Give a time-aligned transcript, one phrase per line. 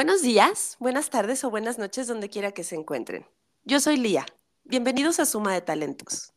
[0.00, 3.26] Buenos días, buenas tardes o buenas noches donde quiera que se encuentren.
[3.64, 4.24] Yo soy Lía.
[4.64, 6.32] Bienvenidos a Suma de Talentos.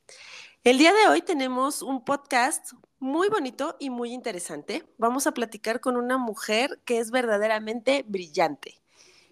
[0.65, 4.83] El día de hoy tenemos un podcast muy bonito y muy interesante.
[4.97, 8.81] Vamos a platicar con una mujer que es verdaderamente brillante.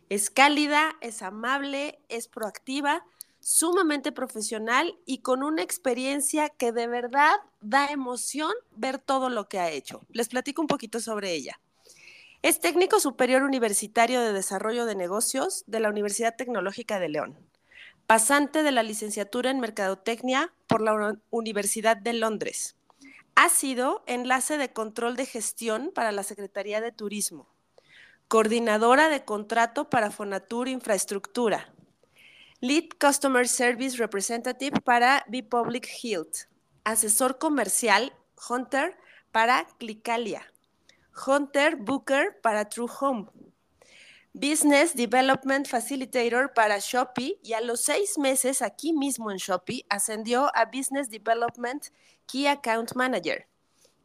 [0.07, 3.03] Es cálida, es amable, es proactiva,
[3.41, 9.59] sumamente profesional y con una experiencia que de verdad da emoción ver todo lo que
[9.59, 10.05] ha hecho.
[10.07, 11.59] Les platico un poquito sobre ella.
[12.43, 17.37] Es técnico superior universitario de desarrollo de negocios de la Universidad Tecnológica de León,
[18.07, 22.75] pasante de la licenciatura en Mercadotecnia por la Universidad de Londres.
[23.35, 27.47] Ha sido enlace de control de gestión para la Secretaría de Turismo,
[28.27, 31.71] coordinadora de contrato para Fonatur Infraestructura,
[32.59, 36.47] Lead Customer Service Representative para Public Health,
[36.85, 38.13] asesor comercial
[38.49, 38.97] Hunter
[39.31, 40.50] para Clicalia
[41.25, 43.27] Hunter Booker para True Home,
[44.33, 50.49] Business Development Facilitator para Shopee y a los seis meses aquí mismo en Shopee ascendió
[50.55, 51.85] a Business Development
[52.27, 53.47] Key Account Manager.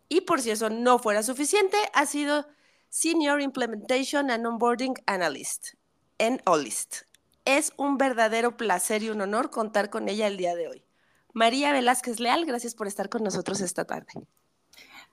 [0.08, 2.46] Y por si eso no fuera suficiente, ha sido
[2.88, 5.74] Senior Implementation and Onboarding Analyst
[6.18, 7.02] en Olist.
[7.44, 10.84] Es un verdadero placer y un honor contar con ella el día de hoy.
[11.32, 14.12] María Velázquez Leal, gracias por estar con nosotros esta tarde.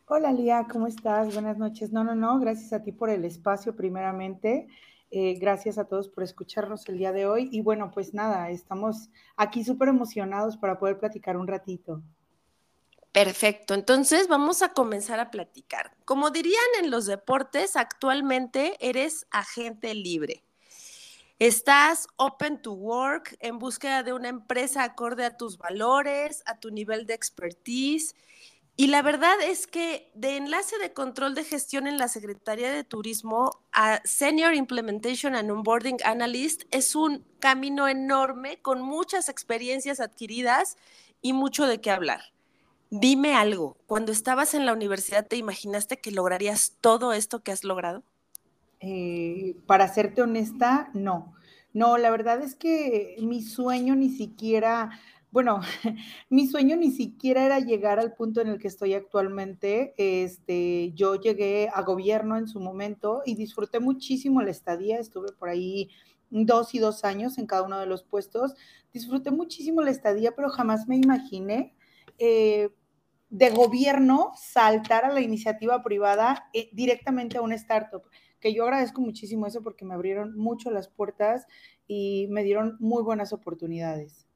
[0.05, 1.33] Hola Lía, ¿cómo estás?
[1.33, 1.93] Buenas noches.
[1.93, 4.67] No, no, no, gracias a ti por el espacio primeramente.
[5.09, 7.47] Eh, gracias a todos por escucharnos el día de hoy.
[7.53, 12.03] Y bueno, pues nada, estamos aquí súper emocionados para poder platicar un ratito.
[13.13, 15.95] Perfecto, entonces vamos a comenzar a platicar.
[16.03, 20.43] Como dirían en los deportes, actualmente eres agente libre.
[21.39, 26.71] Estás open to work en búsqueda de una empresa acorde a tus valores, a tu
[26.71, 28.15] nivel de expertise
[28.75, 32.83] y la verdad es que de enlace de control de gestión en la Secretaría de
[32.83, 40.77] Turismo a Senior Implementation and Onboarding Analyst es un camino enorme con muchas experiencias adquiridas
[41.21, 42.33] y mucho de qué hablar.
[42.89, 47.63] Dime algo, cuando estabas en la universidad, ¿te imaginaste que lograrías todo esto que has
[47.63, 48.03] logrado?
[48.79, 51.33] Eh, para serte honesta, no.
[51.73, 54.99] No, la verdad es que mi sueño ni siquiera
[55.33, 55.61] bueno,
[56.29, 59.95] mi sueño ni siquiera era llegar al punto en el que estoy actualmente.
[59.97, 64.99] Este, yo llegué a gobierno en su momento y disfruté muchísimo la estadía.
[64.99, 65.89] Estuve por ahí
[66.29, 68.53] dos y dos años en cada uno de los puestos.
[68.93, 71.73] Disfruté muchísimo la estadía, pero jamás me imaginé
[72.19, 72.69] eh,
[73.31, 78.03] de gobierno saltar a la iniciativa privada eh, directamente a una startup
[78.39, 81.47] que yo agradezco muchísimo eso porque me abrieron mucho las puertas
[81.87, 84.27] y me dieron muy buenas oportunidades.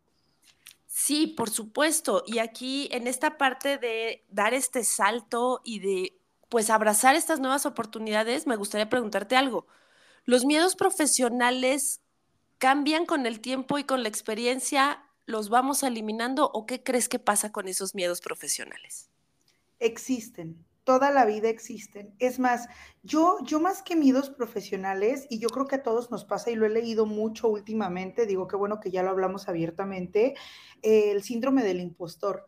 [1.00, 2.24] Sí, por supuesto.
[2.26, 6.20] Y aquí en esta parte de dar este salto y de
[6.50, 9.68] pues abrazar estas nuevas oportunidades, me gustaría preguntarte algo.
[10.26, 12.02] ¿Los miedos profesionales
[12.58, 15.04] cambian con el tiempo y con la experiencia?
[15.28, 19.12] ¿Los vamos eliminando o qué crees que pasa con esos miedos profesionales?
[19.78, 22.16] Existen, toda la vida existen.
[22.18, 22.70] Es más,
[23.04, 26.56] yo, yo más que miedos profesionales, y yo creo que a todos nos pasa y
[26.56, 30.36] lo he leído mucho últimamente, digo que bueno que ya lo hablamos abiertamente,
[30.82, 32.48] el síndrome del impostor.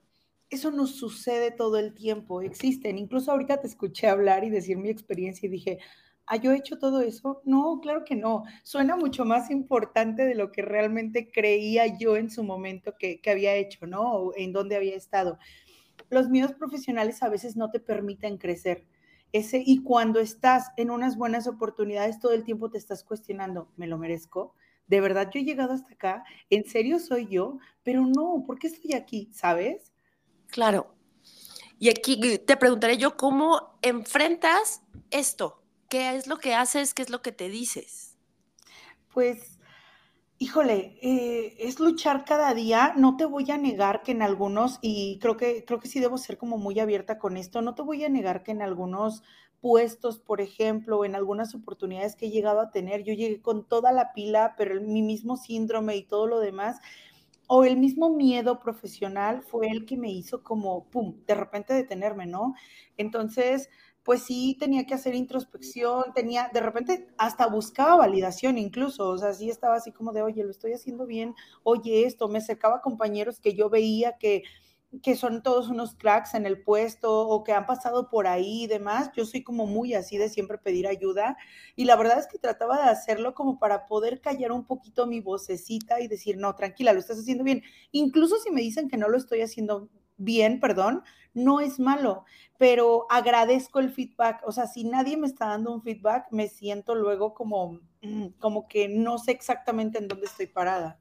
[0.49, 2.97] Eso nos sucede todo el tiempo, existen.
[2.97, 5.79] Incluso ahorita te escuché hablar y decir mi experiencia y dije,
[6.25, 7.41] ¿ah, yo he hecho todo eso?
[7.43, 8.43] No, claro que no.
[8.63, 13.31] Suena mucho más importante de lo que realmente creía yo en su momento que, que
[13.31, 14.13] había hecho, ¿no?
[14.13, 15.39] O en dónde había estado
[16.09, 18.85] los miedos profesionales a veces no te permiten crecer.
[19.31, 23.85] Ese, y cuando estás en unas buenas oportunidades, todo el tiempo te estás cuestionando, ¿me
[23.85, 24.55] lo merezco?
[24.87, 26.23] ¿De verdad yo he llegado hasta acá?
[26.49, 27.59] ¿En serio soy yo?
[27.83, 29.29] Pero no, ¿por qué estoy aquí?
[29.31, 29.93] ¿Sabes?
[30.47, 30.95] Claro.
[31.77, 34.81] Y aquí te preguntaré yo, ¿cómo enfrentas
[35.11, 35.63] esto?
[35.89, 36.95] ¿Qué es lo que haces?
[36.95, 38.17] ¿Qué es lo que te dices?
[39.13, 39.58] Pues
[40.41, 42.93] Híjole, eh, es luchar cada día.
[42.95, 46.17] No te voy a negar que en algunos, y creo que, creo que sí debo
[46.17, 49.21] ser como muy abierta con esto, no te voy a negar que en algunos
[49.59, 53.91] puestos, por ejemplo, en algunas oportunidades que he llegado a tener, yo llegué con toda
[53.91, 56.79] la pila, pero mi mismo síndrome y todo lo demás,
[57.47, 62.27] o el mismo miedo profesional fue el que me hizo como, pum, de repente detenerme,
[62.27, 62.53] ¿no?
[62.95, 63.69] Entonces,
[64.03, 69.33] pues sí tenía que hacer introspección, tenía, de repente hasta buscaba validación incluso, o sea,
[69.33, 73.39] sí estaba así como de, oye, lo estoy haciendo bien, oye esto, me secaba compañeros
[73.39, 74.43] que yo veía que,
[75.03, 78.67] que son todos unos cracks en el puesto o que han pasado por ahí y
[78.67, 81.37] demás, yo soy como muy así de siempre pedir ayuda
[81.75, 85.21] y la verdad es que trataba de hacerlo como para poder callar un poquito mi
[85.21, 87.61] vocecita y decir, no, tranquila, lo estás haciendo bien,
[87.91, 92.25] incluso si me dicen que no lo estoy haciendo bien, perdón, no es malo,
[92.57, 94.41] pero agradezco el feedback.
[94.45, 98.67] O sea, si nadie me está dando un feedback, me siento luego como, mm, como
[98.67, 100.99] que no sé exactamente en dónde estoy parada.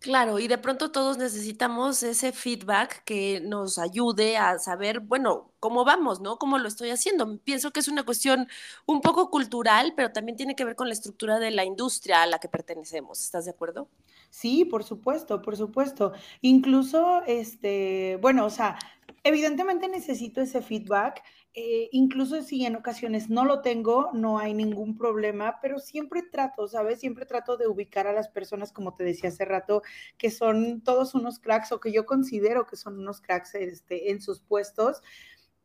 [0.00, 5.84] Claro, y de pronto todos necesitamos ese feedback que nos ayude a saber, bueno, cómo
[5.84, 6.38] vamos, ¿no?
[6.38, 7.38] Cómo lo estoy haciendo.
[7.40, 8.48] Pienso que es una cuestión
[8.86, 12.26] un poco cultural, pero también tiene que ver con la estructura de la industria a
[12.26, 13.20] la que pertenecemos.
[13.20, 13.90] ¿Estás de acuerdo?
[14.30, 16.12] Sí, por supuesto, por supuesto.
[16.40, 18.78] Incluso, este, bueno, o sea,
[19.24, 21.22] evidentemente necesito ese feedback.
[21.54, 26.68] Eh, incluso si en ocasiones no lo tengo, no hay ningún problema, pero siempre trato,
[26.68, 27.00] ¿sabes?
[27.00, 29.82] Siempre trato de ubicar a las personas, como te decía hace rato,
[30.16, 34.20] que son todos unos cracks o que yo considero que son unos cracks este, en
[34.20, 35.02] sus puestos.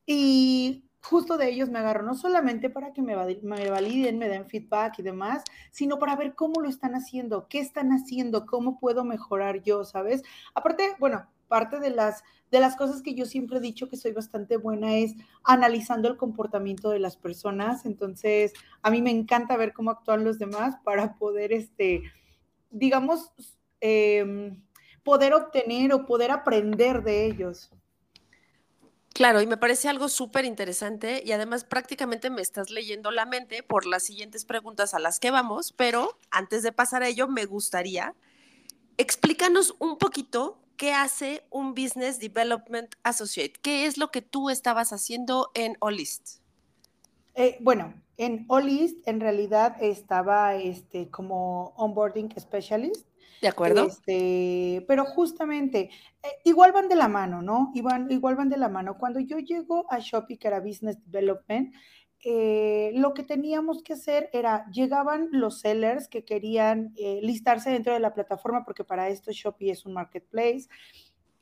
[0.08, 4.48] Y justo de ellos me agarro, no solamente para que me, me, validen, me den
[4.48, 9.04] feedback y demás, sino para ver cómo lo están haciendo, qué están haciendo, cómo puedo
[9.04, 10.24] mejorar yo, ¿sabes?
[10.56, 14.12] Aparte, bueno, parte de las, de las cosas que yo siempre he dicho que soy
[14.12, 15.14] bastante buena es
[15.44, 20.40] analizando el comportamiento de las personas, entonces a mí me encanta ver cómo actúan los
[20.40, 22.04] demás para poder, este,
[22.70, 23.32] digamos,
[23.82, 24.58] eh,
[25.04, 27.72] poder obtener o poder aprender de ellos.
[29.14, 33.64] Claro, y me parece algo súper interesante y además prácticamente me estás leyendo la mente
[33.64, 37.46] por las siguientes preguntas a las que vamos, pero antes de pasar a ello me
[37.46, 38.14] gustaría
[38.98, 44.94] explícanos un poquito qué hace un Business Development Associate, qué es lo que tú estabas
[44.94, 46.40] haciendo en Olist.
[47.36, 53.08] Eh, bueno, en Olist en realidad estaba este, como onboarding specialist
[53.42, 53.86] de acuerdo.
[53.86, 55.90] Este, pero justamente,
[56.24, 57.72] eh, igual van de la mano, ¿no?
[57.76, 58.98] Igual, igual van de la mano.
[58.98, 61.74] Cuando yo llego a Shopee, que era Business Development,
[62.24, 67.94] eh, lo que teníamos que hacer era, llegaban los sellers que querían eh, listarse dentro
[67.94, 70.68] de la plataforma, porque para esto Shopee es un marketplace,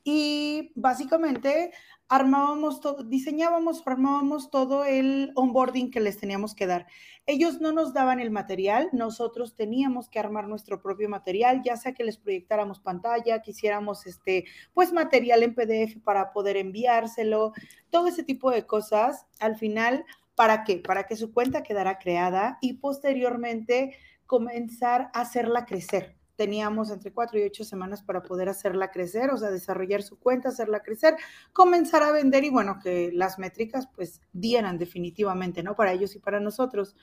[0.03, 1.71] y básicamente
[2.09, 6.85] armábamos todo, diseñábamos, armábamos todo el onboarding que les teníamos que dar.
[7.25, 11.93] Ellos no nos daban el material, nosotros teníamos que armar nuestro propio material, ya sea
[11.93, 14.43] que les proyectáramos pantalla, quisiéramos este,
[14.73, 17.53] pues material en PDF para poder enviárselo,
[17.89, 19.25] todo ese tipo de cosas.
[19.39, 20.77] Al final, ¿para qué?
[20.77, 27.39] Para que su cuenta quedara creada y posteriormente comenzar a hacerla crecer teníamos entre cuatro
[27.39, 31.15] y ocho semanas para poder hacerla crecer, o sea, desarrollar su cuenta, hacerla crecer,
[31.51, 35.75] comenzar a vender y bueno, que las métricas pues dieran definitivamente, ¿no?
[35.75, 36.95] Para ellos y para nosotros.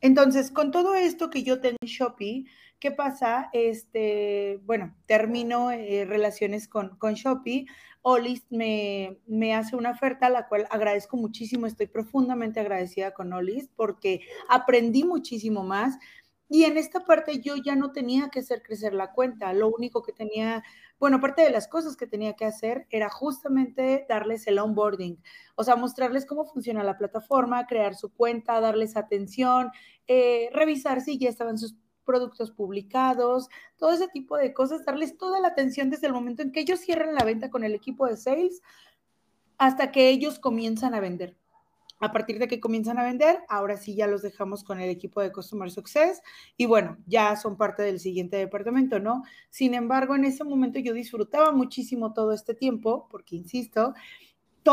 [0.00, 2.46] Entonces, con todo esto que yo tengo en Shopee,
[2.78, 3.48] ¿qué pasa?
[3.52, 7.66] Este, bueno, termino eh, relaciones con, con Shopee.
[8.02, 13.70] Olist me, me, hace una oferta, la cual agradezco muchísimo, estoy profundamente agradecida con Olist
[13.76, 15.98] porque aprendí muchísimo más,
[16.52, 20.02] y en esta parte yo ya no tenía que hacer crecer la cuenta, lo único
[20.02, 20.62] que tenía,
[20.98, 25.16] bueno, parte de las cosas que tenía que hacer era justamente darles el onboarding,
[25.54, 29.70] o sea, mostrarles cómo funciona la plataforma, crear su cuenta, darles atención,
[30.06, 35.40] eh, revisar si ya estaban sus productos publicados, todo ese tipo de cosas, darles toda
[35.40, 38.16] la atención desde el momento en que ellos cierran la venta con el equipo de
[38.16, 38.62] sales
[39.58, 41.36] hasta que ellos comienzan a vender.
[42.00, 45.20] A partir de que comienzan a vender, ahora sí ya los dejamos con el equipo
[45.20, 46.20] de Customer Success
[46.56, 49.22] y bueno, ya son parte del siguiente departamento, ¿no?
[49.50, 53.94] Sin embargo, en ese momento yo disfrutaba muchísimo todo este tiempo, porque insisto,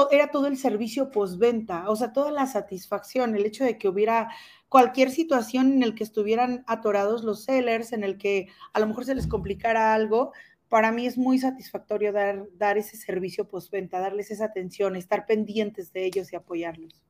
[0.09, 4.29] era todo el servicio postventa, o sea, toda la satisfacción, el hecho de que hubiera
[4.69, 9.05] cualquier situación en el que estuvieran atorados los sellers, en el que a lo mejor
[9.05, 10.31] se les complicara algo,
[10.69, 15.91] para mí es muy satisfactorio dar, dar ese servicio postventa, darles esa atención, estar pendientes
[15.91, 17.03] de ellos y apoyarlos.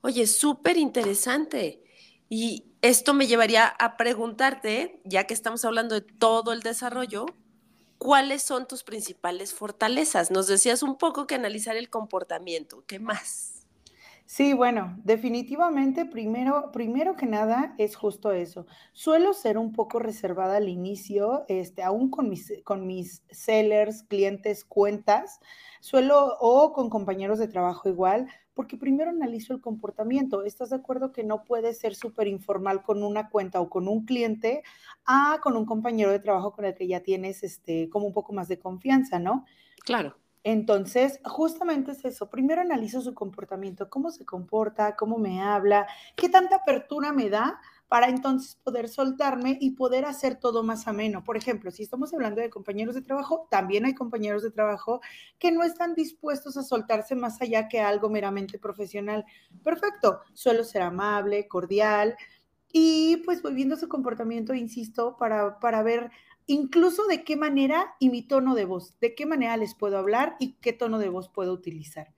[0.00, 1.84] Oye, súper interesante.
[2.30, 7.26] Y esto me llevaría a preguntarte, ya que estamos hablando de todo el desarrollo,
[7.98, 10.30] ¿cuáles son tus principales fortalezas?
[10.30, 12.84] Nos decías un poco que analizar el comportamiento.
[12.86, 13.59] ¿Qué más?
[14.32, 18.64] Sí, bueno, definitivamente primero, primero que nada es justo eso.
[18.92, 24.64] Suelo ser un poco reservada al inicio, este, aún con mis, con mis sellers, clientes,
[24.64, 25.40] cuentas,
[25.80, 30.44] suelo, o con compañeros de trabajo igual, porque primero analizo el comportamiento.
[30.44, 34.04] ¿Estás de acuerdo que no puede ser súper informal con una cuenta o con un
[34.04, 34.62] cliente
[35.06, 38.32] a con un compañero de trabajo con el que ya tienes este, como un poco
[38.32, 39.44] más de confianza, ¿no?
[39.82, 40.14] Claro.
[40.42, 42.30] Entonces, justamente es eso.
[42.30, 47.60] Primero analizo su comportamiento, cómo se comporta, cómo me habla, qué tanta apertura me da
[47.88, 51.24] para entonces poder soltarme y poder hacer todo más ameno.
[51.24, 55.00] Por ejemplo, si estamos hablando de compañeros de trabajo, también hay compañeros de trabajo
[55.38, 59.24] que no están dispuestos a soltarse más allá que algo meramente profesional.
[59.64, 62.16] Perfecto, suelo ser amable, cordial
[62.72, 66.10] y pues voy viendo su comportamiento, insisto, para, para ver
[66.50, 70.34] incluso de qué manera y mi tono de voz, de qué manera les puedo hablar
[70.40, 72.12] y qué tono de voz puedo utilizar.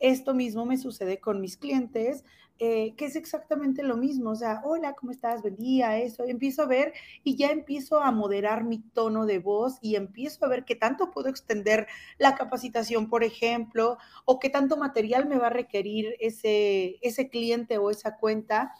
[0.00, 2.24] Esto mismo me sucede con mis clientes,
[2.58, 4.30] eh, que es exactamente lo mismo.
[4.30, 5.40] O sea, hola, ¿cómo estás?
[5.40, 6.24] Buen día, eso.
[6.24, 10.48] Empiezo a ver y ya empiezo a moderar mi tono de voz y empiezo a
[10.48, 11.86] ver qué tanto puedo extender
[12.18, 17.78] la capacitación, por ejemplo, o qué tanto material me va a requerir ese, ese cliente
[17.78, 18.72] o esa cuenta.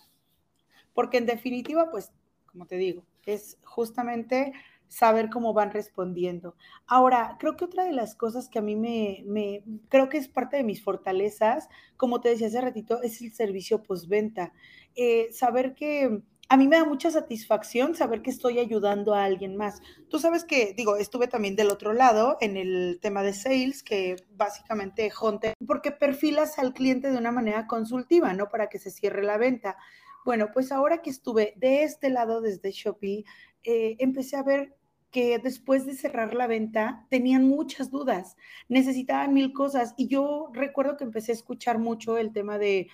[0.94, 2.10] Porque en definitiva, pues,
[2.46, 4.52] como te digo, es justamente
[4.88, 6.56] saber cómo van respondiendo.
[6.86, 10.56] Ahora, creo que otra de las cosas que a mí me, creo que es parte
[10.56, 14.52] de mis fortalezas, como te decía hace ratito, es el servicio postventa.
[14.94, 19.56] Eh, saber que a mí me da mucha satisfacción saber que estoy ayudando a alguien
[19.56, 19.80] más.
[20.08, 24.16] Tú sabes que, digo, estuve también del otro lado en el tema de sales, que
[24.30, 28.48] básicamente Hunter, porque perfilas al cliente de una manera consultiva, ¿no?
[28.48, 29.76] Para que se cierre la venta.
[30.24, 33.24] Bueno, pues ahora que estuve de este lado desde Shopee,
[33.64, 34.75] eh, empecé a ver
[35.16, 38.36] que después de cerrar la venta tenían muchas dudas,
[38.68, 42.88] necesitaban mil cosas y yo recuerdo que empecé a escuchar mucho el tema de,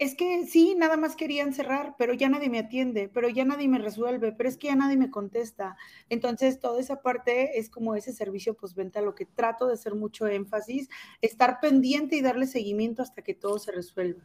[0.00, 3.68] es que sí, nada más querían cerrar, pero ya nadie me atiende, pero ya nadie
[3.68, 5.76] me resuelve, pero es que ya nadie me contesta.
[6.08, 10.26] Entonces, toda esa parte es como ese servicio postventa, lo que trato de hacer mucho
[10.26, 10.88] énfasis,
[11.20, 14.24] estar pendiente y darle seguimiento hasta que todo se resuelva.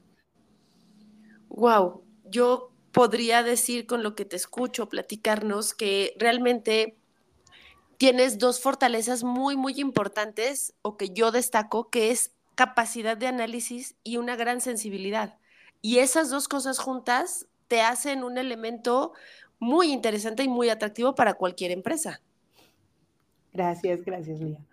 [1.49, 6.97] Wow, yo podría decir con lo que te escucho, platicarnos que realmente
[8.01, 13.93] tienes dos fortalezas muy, muy importantes o que yo destaco, que es capacidad de análisis
[14.03, 15.37] y una gran sensibilidad.
[15.83, 19.13] Y esas dos cosas juntas te hacen un elemento
[19.59, 22.23] muy interesante y muy atractivo para cualquier empresa.
[23.53, 24.65] Gracias, gracias, Lía.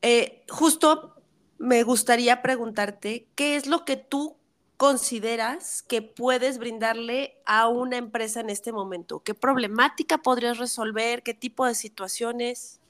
[0.00, 1.14] Eh, justo
[1.58, 4.38] me gustaría preguntarte, ¿qué es lo que tú
[4.76, 9.20] consideras que puedes brindarle a una empresa en este momento?
[9.20, 11.22] ¿Qué problemática podrías resolver?
[11.22, 12.80] ¿Qué tipo de situaciones?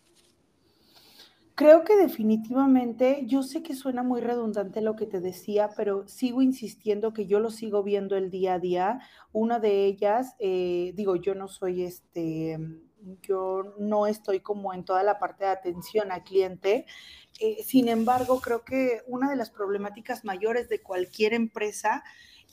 [1.54, 6.42] Creo que definitivamente, yo sé que suena muy redundante lo que te decía, pero sigo
[6.42, 9.00] insistiendo que yo lo sigo viendo el día a día.
[9.32, 12.58] Una de ellas, eh, digo, yo no soy este,
[13.22, 16.86] yo no estoy como en toda la parte de atención al cliente,
[17.38, 22.02] eh, sin embargo, creo que una de las problemáticas mayores de cualquier empresa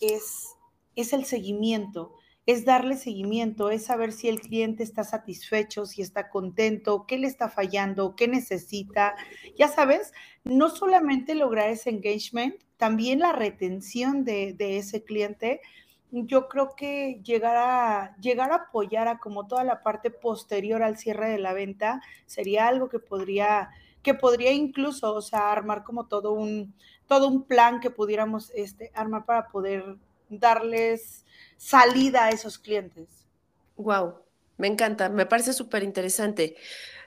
[0.02, 0.56] es,
[0.96, 2.14] es el seguimiento,
[2.46, 7.28] es darle seguimiento, es saber si el cliente está satisfecho, si está contento, qué le
[7.28, 9.16] está fallando, qué necesita.
[9.58, 10.12] Ya sabes,
[10.44, 15.62] no solamente lograr ese engagement, también la retención de, de ese cliente.
[16.15, 20.98] Yo creo que llegar a, llegar a apoyar a como toda la parte posterior al
[20.98, 23.72] cierre de la venta sería algo que podría
[24.03, 26.75] que podría incluso, o sea, armar como todo un,
[27.08, 29.96] todo un plan que pudiéramos este, armar para poder
[30.29, 31.25] darles
[31.58, 33.08] salida a esos clientes.
[33.77, 34.15] Wow,
[34.58, 36.58] me encanta, me parece súper interesante.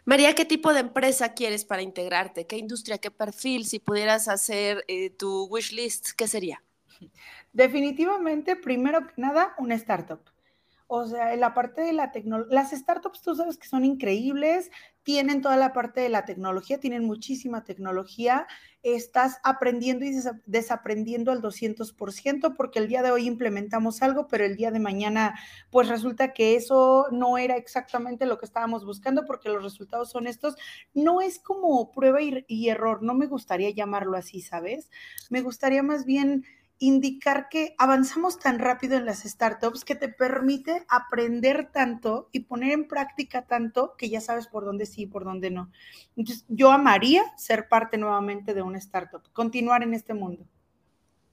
[0.04, 2.46] María, ¿qué tipo de empresa quieres para integrarte?
[2.46, 3.66] ¿Qué industria, qué perfil?
[3.66, 6.62] Si pudieras hacer eh, tu wish list, ¿qué sería?
[7.53, 10.21] Definitivamente, primero que nada, una startup.
[10.88, 14.71] O sea, en la parte de la tecnología, las startups tú sabes que son increíbles,
[15.03, 18.47] tienen toda la parte de la tecnología, tienen muchísima tecnología,
[18.85, 20.12] estás aprendiendo y
[20.45, 25.35] desaprendiendo al 200% porque el día de hoy implementamos algo, pero el día de mañana
[25.71, 30.29] pues resulta que eso no era exactamente lo que estábamos buscando porque los resultados son
[30.29, 30.55] estos.
[30.95, 34.88] No es como prueba y, y error, no me gustaría llamarlo así, ¿sabes?
[35.31, 36.45] Me gustaría más bien
[36.78, 42.73] indicar que avanzamos tan rápido en las startups que te permite aprender tanto y poner
[42.73, 45.71] en práctica tanto que ya sabes por dónde sí y por dónde no.
[46.16, 50.47] Entonces, yo amaría ser parte nuevamente de una startup, continuar en este mundo.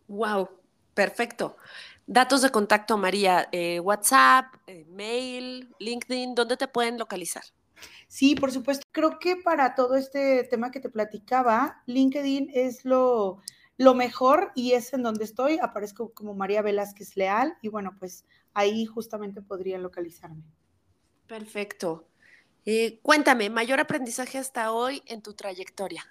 [0.08, 0.50] Wow,
[0.94, 1.58] perfecto.
[2.06, 7.44] Datos de contacto, María, eh, WhatsApp, eh, mail, LinkedIn, ¿dónde te pueden localizar?
[8.08, 8.86] Sí, por supuesto.
[8.92, 13.42] Creo que para todo este tema que te platicaba, LinkedIn es lo
[13.84, 18.26] lo mejor y es en donde estoy, aparezco como María Velázquez Leal y bueno, pues
[18.54, 20.44] ahí justamente podría localizarme.
[21.28, 22.08] Perfecto.
[22.66, 26.06] Eh, cuéntame, mayor aprendizaje hasta hoy en tu trayectoria.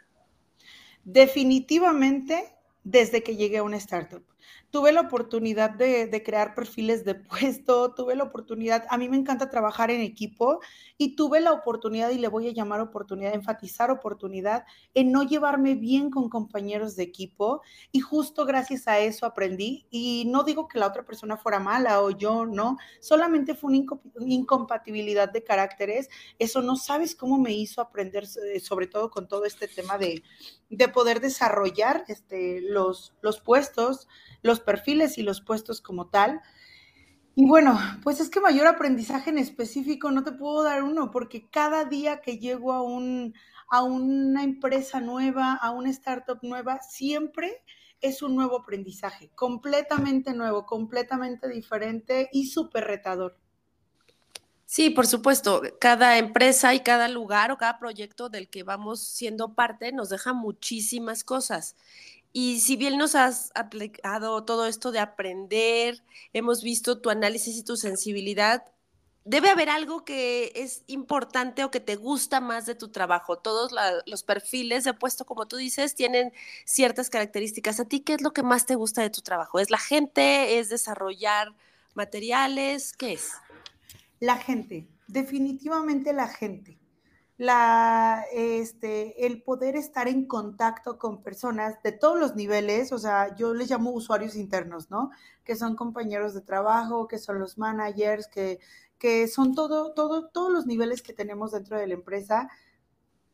[1.05, 4.25] Definitivamente desde que llegué a una startup
[4.71, 9.51] tuve la oportunidad de, crear perfiles de puesto, tuve la oportunidad, a mí me encanta
[9.51, 10.61] trabajar en equipo
[10.97, 15.75] y tuve la oportunidad, y le voy a llamar oportunidad, enfatizar oportunidad, en no llevarme
[15.75, 20.79] bien con compañeros de equipo y justo gracias a eso aprendí y no digo que
[20.79, 26.09] la otra persona fuera mala o yo, no, solamente fue una incompatibilidad de caracteres,
[26.39, 30.23] eso no sabes cómo me hizo aprender, eh, sobre todo con todo este tema de,
[30.71, 34.09] de poder desarrollar este, los, los puestos,
[34.43, 36.41] los perfiles y los puestos como tal.
[37.35, 41.49] Y bueno, pues es que mayor aprendizaje en específico no te puedo dar uno, porque
[41.49, 43.35] cada día que llego a, un,
[43.71, 47.63] a una empresa nueva, a una startup nueva, siempre
[48.03, 53.39] es un nuevo aprendizaje, completamente nuevo, completamente diferente y súper retador.
[54.67, 59.55] Sí, por supuesto, cada empresa y cada lugar o cada proyecto del que vamos siendo
[59.55, 61.77] parte nos deja muchísimas cosas.
[62.33, 67.63] Y si bien nos has aplicado todo esto de aprender, hemos visto tu análisis y
[67.63, 68.65] tu sensibilidad,
[69.25, 73.39] debe haber algo que es importante o que te gusta más de tu trabajo.
[73.39, 73.73] Todos
[74.07, 76.33] los perfiles de puesto, como tú dices, tienen
[76.65, 77.81] ciertas características.
[77.81, 79.59] ¿A ti qué es lo que más te gusta de tu trabajo?
[79.59, 80.59] ¿Es la gente?
[80.59, 81.55] ¿Es desarrollar
[81.95, 82.95] materiales?
[82.95, 83.33] ¿Qué es?
[84.21, 86.79] La gente, definitivamente la gente
[87.43, 93.35] la, este, el poder estar en contacto con personas de todos los niveles, o sea,
[93.35, 95.11] yo les llamo usuarios internos, ¿no?
[95.43, 98.61] Que son compañeros de trabajo, que son los managers, que,
[98.97, 102.49] que son todo, todo, todos los niveles que tenemos dentro de la empresa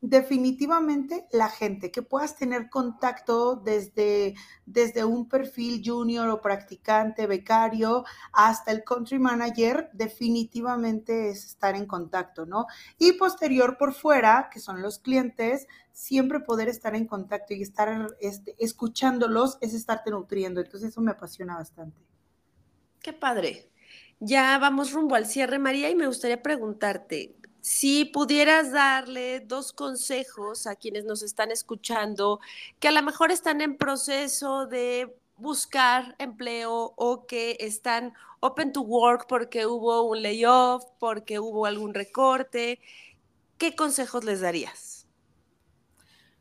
[0.01, 8.05] definitivamente la gente, que puedas tener contacto desde, desde un perfil junior o practicante, becario,
[8.33, 12.67] hasta el country manager, definitivamente es estar en contacto, ¿no?
[12.99, 18.09] Y posterior por fuera, que son los clientes, siempre poder estar en contacto y estar
[18.21, 20.61] este, escuchándolos es estarte nutriendo.
[20.61, 21.99] Entonces eso me apasiona bastante.
[23.01, 23.69] Qué padre.
[24.21, 30.67] Ya vamos rumbo al cierre, María, y me gustaría preguntarte, si pudieras darle dos consejos
[30.67, 32.41] a quienes nos están escuchando,
[32.79, 38.83] que a lo mejor están en proceso de buscar empleo o que están open to
[38.83, 42.81] work porque hubo un layoff, porque hubo algún recorte,
[43.57, 45.07] ¿qué consejos les darías?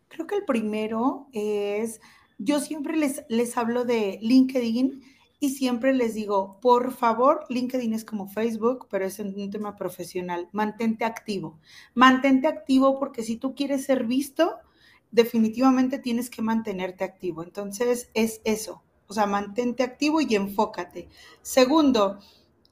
[0.08, 2.00] Creo que el primero es,
[2.38, 5.04] yo siempre les, les hablo de LinkedIn
[5.40, 10.50] y siempre les digo, por favor, LinkedIn es como Facebook, pero es un tema profesional.
[10.52, 11.60] Mantente activo.
[11.94, 14.56] Mantente activo porque si tú quieres ser visto,
[15.12, 17.44] definitivamente tienes que mantenerte activo.
[17.44, 18.84] Entonces, es eso.
[19.06, 21.08] O sea, mantente activo y enfócate.
[21.44, 22.20] Segundo,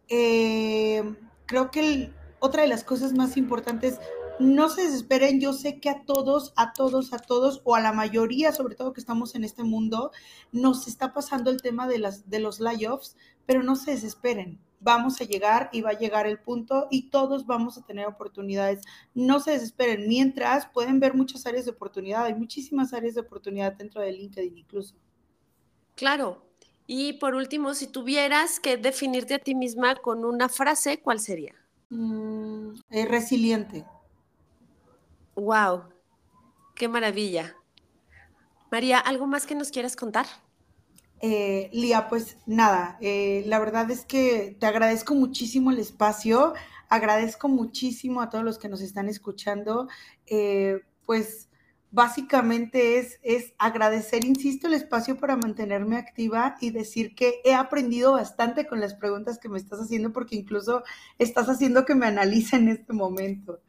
[0.10, 1.04] eh,
[1.46, 4.00] creo que otra de las cosas más importantes
[4.40, 7.94] no se desesperen, yo sé que a todos, a todos, a todos, o a la
[7.94, 10.12] mayoría, sobre todo que estamos en este mundo,
[10.52, 14.60] nos está pasando el tema de, las, de los layoffs, pero no se desesperen.
[14.82, 18.82] Vamos a llegar y va a llegar el punto y todos vamos a tener oportunidades.
[19.14, 20.08] No se desesperen.
[20.08, 24.58] Mientras pueden ver muchas áreas de oportunidad, hay muchísimas áreas de oportunidad dentro de LinkedIn
[24.58, 24.96] incluso.
[25.96, 26.46] Claro.
[26.88, 31.56] Y por último, si tuvieras que definirte a ti misma con una frase, ¿cuál sería?
[31.90, 33.86] Mm, eh, resiliente.
[35.36, 35.84] Wow,
[36.76, 37.56] qué maravilla.
[38.72, 40.26] María, ¿algo más que nos quieras contar?
[41.22, 46.54] Eh, Lía, pues nada, eh, la verdad es que te agradezco muchísimo el espacio,
[46.90, 49.88] agradezco muchísimo a todos los que nos están escuchando,
[50.28, 51.50] eh, pues
[51.92, 58.12] básicamente es, es agradecer, insisto, el espacio para mantenerme activa y decir que he aprendido
[58.14, 60.84] bastante con las preguntas que me estás haciendo porque incluso
[61.18, 63.62] estás haciendo que me analice en este momento.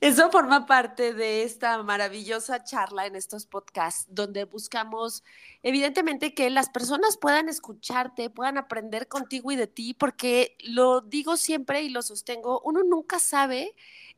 [0.00, 5.24] Eso forma parte de esta maravillosa charla en estos podcasts, donde buscamos,
[5.62, 11.36] evidentemente, que las personas puedan escucharte, puedan aprender contigo y de ti, porque lo digo
[11.36, 13.74] siempre y lo sostengo, uno nunca sabe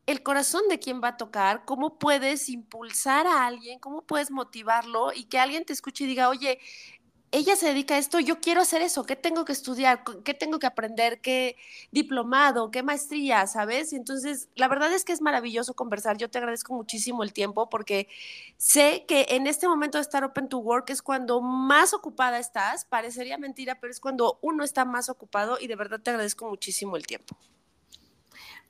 [0.06, 5.12] el corazón de quién va a tocar, cómo puedes impulsar a alguien, cómo puedes motivarlo
[5.12, 6.58] y que alguien te escuche y diga, oye,
[7.32, 10.02] ella se dedica a esto, yo quiero hacer eso, ¿qué tengo que estudiar?
[10.24, 11.20] ¿Qué tengo que aprender?
[11.20, 11.56] ¿Qué
[11.92, 12.70] diplomado?
[12.72, 13.46] ¿Qué maestría?
[13.46, 13.92] ¿Sabes?
[13.92, 16.16] Entonces, la verdad es que es maravilloso conversar.
[16.16, 18.08] Yo te agradezco muchísimo el tiempo porque
[18.56, 22.84] sé que en este momento de estar open to work es cuando más ocupada estás.
[22.84, 26.96] Parecería mentira, pero es cuando uno está más ocupado y de verdad te agradezco muchísimo
[26.96, 27.36] el tiempo.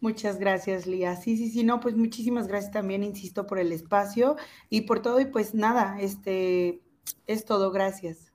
[0.00, 1.16] Muchas gracias, Lía.
[1.16, 4.36] Sí, sí, sí, no, pues muchísimas gracias también, insisto, por el espacio
[4.68, 5.18] y por todo.
[5.20, 6.82] Y pues nada, este
[7.26, 7.70] es todo.
[7.70, 8.29] Gracias.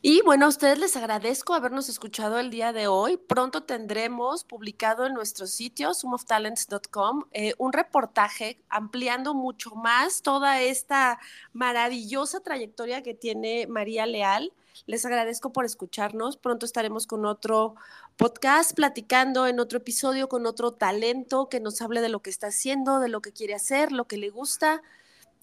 [0.00, 3.16] Y bueno, a ustedes les agradezco habernos escuchado el día de hoy.
[3.16, 11.18] Pronto tendremos publicado en nuestro sitio, sumoftalents.com, eh, un reportaje ampliando mucho más toda esta
[11.52, 14.52] maravillosa trayectoria que tiene María Leal.
[14.86, 16.36] Les agradezco por escucharnos.
[16.36, 17.74] Pronto estaremos con otro
[18.16, 22.48] podcast, platicando en otro episodio con otro talento que nos hable de lo que está
[22.48, 24.80] haciendo, de lo que quiere hacer, lo que le gusta.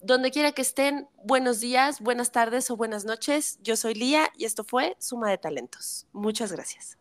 [0.06, 3.58] Donde quiera que estén, buenos días, buenas tardes o buenas noches.
[3.60, 6.06] Yo soy Lía y esto fue Suma de Talentos.
[6.12, 6.96] Muchas gracias.